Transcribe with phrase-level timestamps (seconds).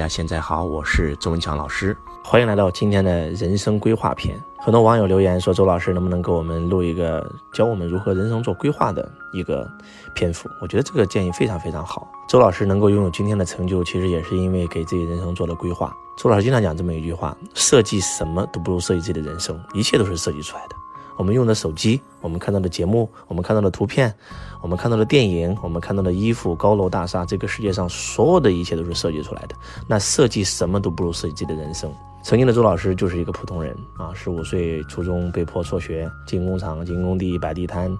[0.00, 1.94] 大家现在好，我是周文强老师，
[2.24, 4.34] 欢迎来到今天的人生规划篇。
[4.56, 9.70] 很多网友留言说，周老师能不能给我们录一个教我们如何人生做规划的一个
[10.14, 10.48] 篇幅？
[10.62, 12.10] 我觉得这个建议非常非常好。
[12.26, 15.94] 周老师能够拥有今天的成就，其实也是因为给自己人生做了规划。
[16.16, 20.76] 周老师经常讲这么一句话：设计什么都不如设计自己的人生，一切都是设计出来的。
[21.18, 24.14] 我们用的手机，我们看到的节目，我们看到的图片，
[24.62, 29.54] 我们看到的电影，我们看到的衣服、高楼大厦，这个世界上所有的一切都是设计出来的。
[29.86, 31.92] 那设计什么都不如设计自己的人生。
[32.22, 37.90] 曾经的周老师就是一个普通人啊，十五岁初中被迫辍学，进工厂、进工地、摆地摊，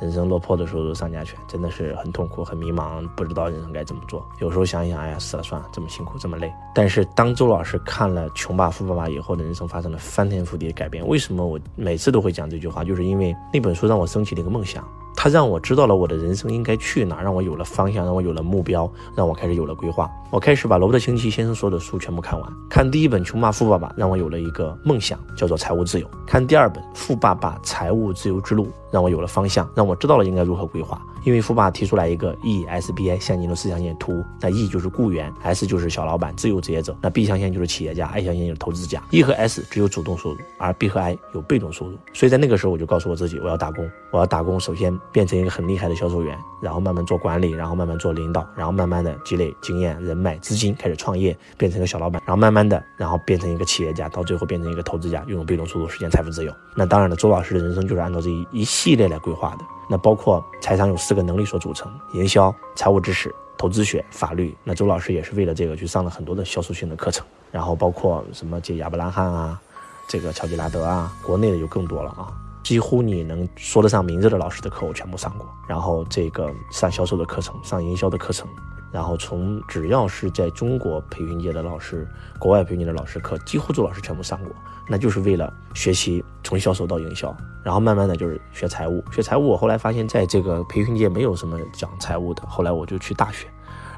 [0.00, 4.24] 人生落魄的时候上家犬，真的是很痛苦、很迷茫，不知道人生该怎么做。
[4.38, 6.52] 有时候想一想，哎呀，死了算了，这么辛苦，这么累。
[6.72, 11.04] 但是当周老师看了《穷爸富爸爸》以后的人生发生了翻天覆地的改变。
[11.04, 12.84] 为什么我每次都会讲这句话？
[12.84, 14.86] 就是因为那本书让我升起了一个梦想。
[15.16, 20.10] 它让我知道了我的人生应该去哪，让我有了方向，让我有了目标，让我开始有了规划。
[20.30, 22.52] 我开始把罗伯特清崎先生所有的书全部看完。
[22.68, 26.06] 看第一本《穷爸富爸爸》，让我有了一个梦想，叫做财务自由。
[26.26, 31.00] 看第二本《富爸爸财务自由之路》，让我有了方向，让我知道了应该如何规划。
[31.24, 39.02] 因为富爸提出来一个 E S B I 向前的四象限图，那 E 就是雇员，S 就是小老板、自由职业者，那 B 象限就是企业家，I 象限就是投资家。
[39.10, 41.96] E 和 S 只有主动收入，而 B 和 I 有被动收入。
[42.12, 44.60] 所以在那个时候，我就告诉我自己，我要打工，我要打工。
[44.60, 56.52] 首先变成一个很厉害的销售员，然后慢慢做管理，然后慢慢做领导，然后慢慢的积累经验、人脉、资金，开始创业，变成一个小老板，然后慢慢的，然后变成一个企业家，到最后变成一个投资家，拥有被动收入，实现财富自由。
[56.76, 59.64] 那当然了，周老师的人生就是按照这一一系列来规划的。
[59.88, 64.56] 那包括财商有四个能力所组成：营销、财务知识、投资学、法律。
[64.64, 69.60] 那周老师也是为了这个去上了很多的销售性的课程，然后包括什么这亚伯拉罕啊，
[70.08, 72.32] 这个乔吉拉德啊，国内的就更多了啊，
[72.62, 75.46] 几乎你能说得上名字的老师的课我全部上过。
[75.68, 78.48] 然后这个上销售的课程，上营销的课程。
[78.94, 82.06] 然后从只要是在中国培训界的老师，
[82.38, 84.54] 国外培训的老师课，几乎周老师全部上过，
[84.88, 87.36] 那就是为了学习从销售到营销。
[87.64, 89.48] 然后慢慢的就是学财务，学财务。
[89.48, 92.44] 我后来发现，在这个培训界没有什么讲财务的。
[92.46, 93.48] 后来我就去大学，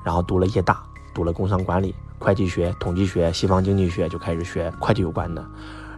[0.03, 0.83] 然后读了业大，
[1.15, 5.45] 读了工商管理、会计学、统计学、西方经济学，就开始学会计有关的。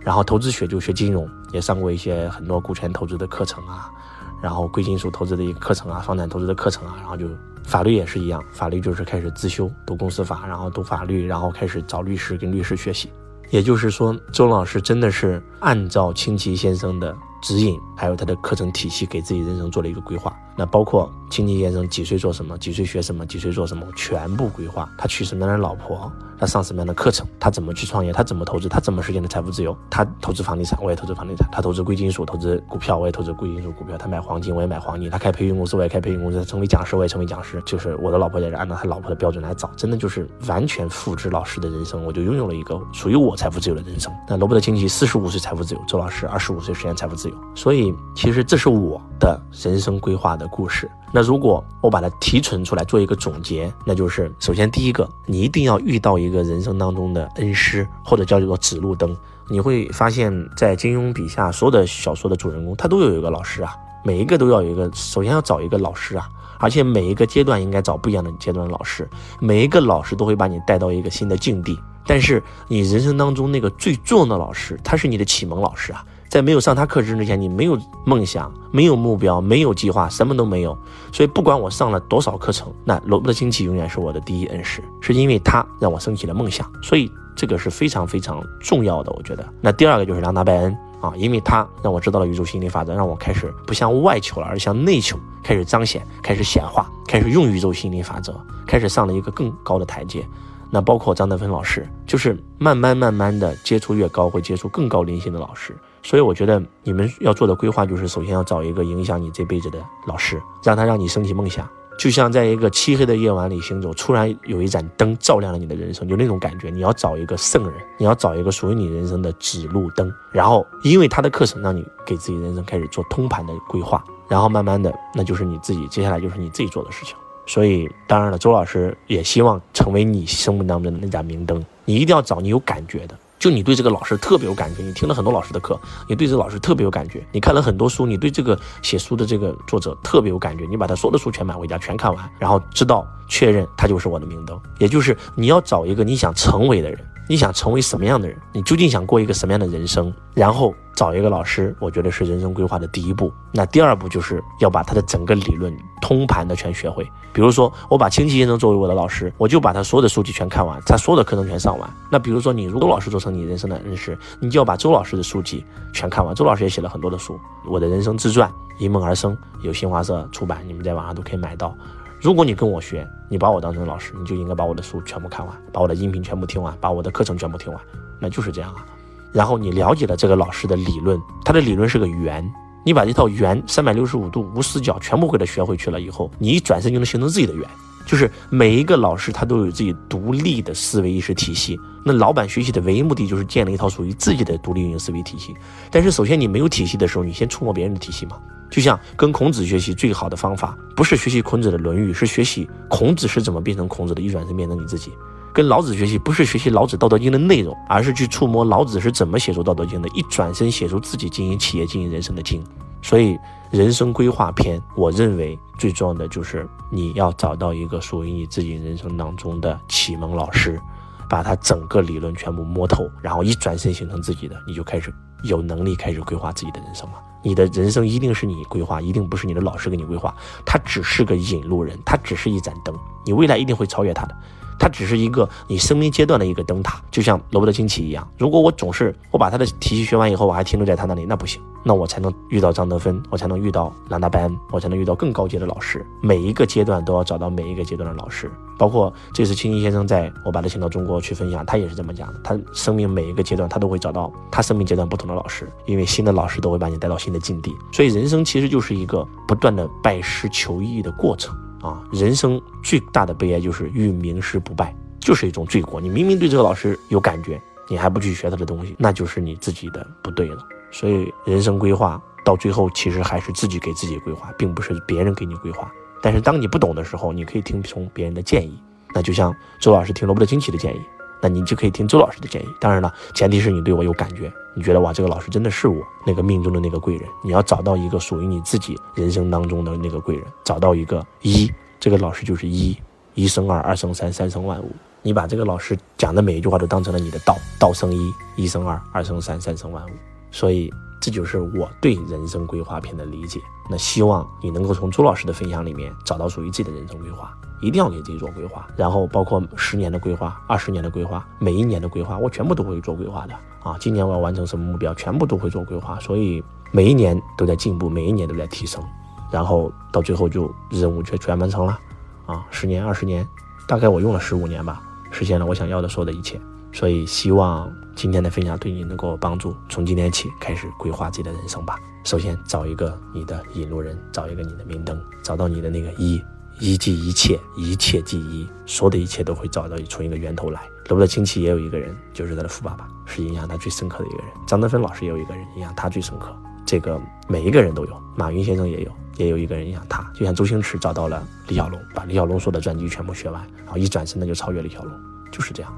[0.01, 3.93] 然后投资学就学金融，也上过一些很多股权投资的课程啊。
[4.41, 7.29] 然后贵金属投资的一个课程啊，房产投资的课程啊，然后就
[7.65, 13.11] 法律也是一样，法律就是开始自修，读公司法，然后读法律，然后开始找律师跟律师学习。
[13.51, 20.35] 也就是说，周老师真的是按照清奇先生的指引，还有他的课程体系，给自己人生做了一个规划。
[20.57, 24.91] 那包括清奇先生几岁做什么，几岁学什么，几岁做什么，全部规划。
[24.99, 26.11] 他娶什么样的老婆？
[26.37, 27.25] 他上什么样的课程？
[27.39, 28.13] 他怎么去创业？
[28.13, 28.69] 他怎么投资？
[28.69, 29.77] 他怎么实现的财富自由？
[29.89, 37.63] 他投资房地产，我也投资房地产；他投资贵金属，投资股票，我也投资贵金属股票；他买黄金，我也买黄金；他开培训公司，我也开培训公司；他成为讲师，我也成为讲师。
[37.65, 44.13] 就是我的老婆也是按照他老婆的标准来找，真的就是完全复制老师的人生，我就拥有了一个属于我财富自由的人生。
[44.29, 47.28] 那罗伯特清崎四十五岁财富自由，周老师二十五岁实现财富自由。
[47.55, 50.91] 所以其实这是我的人生规划的故事。
[51.13, 59.17] 那如果我把它提纯出来做一个总结，那就是首先第一个，你一定要遇到一个人生当中的恩师，或者叫做指路灯。
[59.49, 63.75] 你会发现在金庸笔下所有的小说的主人公，他都有一个老师啊，
[64.05, 66.29] 每一个都要有一个，首先要找一个老师啊，
[66.59, 69.09] 而且每一个阶段应该找不一样的阶段的老师，
[69.41, 71.79] 每一个老师都会把你带到一个新的境地。
[72.07, 76.05] 但是你人生当中那个最重要的老师，他是你的启蒙老师啊。
[76.29, 80.77] 在没有上他课程之前，你没有梦想，没有目标，没有计划，什么都没有。
[81.11, 86.71] 所以不管我上了多少课程，那罗伯特清崎永远是我的第一恩师，是因为他让我升起了梦想。
[86.83, 89.49] 所以这个是非常非常重要的，我觉得。
[89.61, 100.27] 那第二个就是梁达拜恩啊，因为他让我知道了宇宙心理法则，让我开始不向外求了，而向内求，开始彰显，开始显化，开始用宇宙心理法则，开始上了一个更高的台阶。
[100.71, 105.75] 那包括张德芬老师，就是慢慢慢慢的接触越高，会接触更高灵性的老师。
[106.03, 116.71] 所以我觉得你们要做的规划就是，首先要找一个影响你这辈子的老师，让他让你升起梦想，就像在一个漆黑的夜晚里行走，突然有一盏灯照亮了你的人生，就那种感觉。
[116.71, 127.17] 你要找一个圣人，你要找一个属于你人生的指路灯，然后因为他的课程，让你给自己人生开始做通盘的规划，然后慢慢的，那就是你自己接下来就是你自己做的事情。
[127.47, 131.65] 所以，当然了，周老师也希望成为你生命当中的那盏明灯。
[131.87, 144.61] 你一定要找你有感觉的，就你对这个老师特别有感觉，你听了很多老师的课，你对这个老师特别有感觉，你看了很多书，你对这个写书的这个作者特别有感觉，你把他所有的书全买回家，全看完，然后知道确认他就是我的明灯。
[144.79, 146.99] 也就是你要找一个你想成为的人，
[147.29, 150.75] 你想成为什么样的人，你究竟想过一个什么样的人生，然后。
[150.99, 153.33] 找一个老师，我觉得是人生规划的第一步。
[153.53, 155.73] 那第二步就是要把他的整个理论
[156.03, 157.09] 通盘的全学会。
[157.33, 161.89] 比如说，我把清奇先生作为我的老师，我就把他所有的书籍全看完，他所有的课程全上完。
[162.11, 165.65] 那比如说，你如果周老师做成你人生的恩师，你就要把周老师的书籍
[165.95, 166.35] 全看完。
[166.35, 167.35] 周老师也写了很多的书，
[167.71, 168.51] 《我的人生自传》
[168.81, 171.73] 《因梦而生》，由新华社出版，你们在网上都可以买到。
[172.21, 177.81] 如果你跟我学，你把我当成老师，你就应该把我的书全部看完，把我的音频全部听完，把我的课程全部听完，
[178.19, 178.85] 那就是这样啊。
[179.33, 182.49] 然后你了解了这个老师的理论，他的理论是个圆，
[182.85, 187.69] 你把这套圆三百六十五度无死角全部给他学回去了以后，你一转身就能形成自己的圆。
[188.07, 195.55] 就是每一个老师他都有自己独立的思维意识体系，那老板学习的唯一目的就是建立一套属于自己的独立运营思维体系。
[195.91, 198.39] 但是首先你没有体系的时候，你先触摸别人的体系嘛。
[198.71, 205.13] 就像跟孔子学习最好的方法，不是学习孔子的《论语》，是学习孔子是怎么变成孔子的，一转身变成你自己。
[205.53, 212.63] 跟老子学习，不是学习老子《道德经》的内容，而是去触摸老子是怎么写出《道德经》的，一转身写出自己经营企业、经营人生的经。
[213.03, 213.39] 所以，
[213.71, 220.81] 人生规划篇，我认为最重要的就是你要找到一个属于你自己人生当中的启蒙老师，
[221.29, 225.13] 把他整个理论全部摸透，然后一转身形成自己的，你就开始
[225.45, 227.15] 有能力开始规划自己的人生了。
[227.41, 230.35] 你的人生一定是你规划，一定不是你的老师给你规划，
[230.67, 232.93] 他只是个引路人，他只是一盏灯，
[233.25, 234.37] 你未来一定会超越他的，
[234.79, 238.27] 他只是一个你生命阶段的一个灯塔，就像罗伯特清崎一样。
[238.39, 246.05] 如果我总是我把他的体系学完以后，我还停留在他那里，那不行，那我才能遇到张德芬，我才能遇到兰达拜恩，我才能遇到更高阶的老师。
[246.23, 248.51] 每一个阶段都要找到每一个阶段的老师。
[248.79, 252.41] 包括这次清崎先生在我把他请到中国去分享，他也是这么讲的。
[252.45, 257.75] 他生命每一个阶段，他都会找到他生命阶段不同的老师，因为新的老师都会把你带到新的境地。
[257.93, 262.03] 所以人生其实就是一个不断的拜师求艺的过程啊！
[262.13, 266.01] 人生最大的悲哀就是遇名师不拜，就是一种罪过。
[266.01, 270.59] 你明明对这个老师有感觉，你还不去学他的东西，那就是你自己的不对了。
[270.91, 275.91] 所以人生规划到最后，其实还是自己给自己规划，并不是别人给你规划。
[276.21, 278.77] 但是当你不懂的时候，你可以听从别人的建议，
[279.15, 281.01] 那就像周老师听罗伯特清崎的建议，
[281.41, 282.69] 那你就可以听周老师的建议。
[282.81, 287.29] 当然了，前提是你对我有感觉，你觉得哇，这个老师真的是我那个命中的那个贵人。
[287.43, 292.97] 你要找到一个属于你自己人生当中的那个贵人，找到一个一，这个老师就是一，
[293.35, 294.91] 一生二，二生三，三生万物。
[295.23, 300.11] 你把这个老师讲的每一句话都当成了你的道，道生一，一生二，二生三，三生万物。
[300.51, 300.93] 所以。
[301.21, 303.59] 这就是我对人生规划篇的理解。
[303.91, 308.87] 那希望你能够从朱老师的分享里面找到属于自己的人生规划，一定要给自己做规划。
[308.97, 313.97] 然后包括十年的规划、二十年的规划、每一年的规划，我全部都会做规划的啊。
[313.99, 316.19] 今年我要完成什么目标，全部都会做规划。
[316.21, 319.03] 所以每一年都在进步，每一年都在提升。
[319.51, 321.99] 然后到最后就任务就全完成了
[322.47, 322.67] 啊。
[322.71, 323.47] 十年、二十年，
[323.87, 326.61] 大概我用了十五年吧，实现了我想要的所有的一切。
[326.93, 331.97] 所以希望今天的分享对你能够帮助，从今天起开始规划自己的人生吧。
[332.25, 336.43] 首先找一个你的引路人，找一个你的明灯，找到你的那个一，
[336.81, 340.81] 一即一切，一切即一，所有的一切都会找到从一个源头来。
[341.09, 344.47] 罗伯特清崎也有一个人，就是他的富爸爸，是影响他最深刻的一个人。
[344.67, 346.55] 张德芬老师也有一个人影响他最深刻。
[346.87, 350.23] 这个每一个人都有，马云先生也有，也有一个人影响他。
[350.35, 355.13] 就像周星驰找到了李小龙，把李小龙所有的传记全部学完，然后一转身他就超越李小龙，
[355.51, 355.93] 就是这样。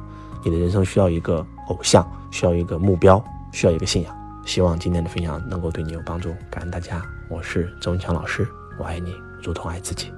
[0.44, 3.23] 你的人生需要一个偶像，需要一个目标，
[3.53, 4.17] 需要一个信仰。
[4.47, 7.03] 希望今天的分享能够对你有帮助，感恩大家。
[7.29, 8.49] 我是周文强老师，
[8.79, 10.12] 我爱你，如同爱自己。